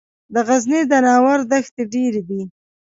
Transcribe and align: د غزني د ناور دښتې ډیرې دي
د 0.33 0.35
غزني 0.47 0.81
د 0.91 0.93
ناور 1.05 1.39
دښتې 1.51 1.83
ډیرې 1.93 2.21
دي 2.29 2.41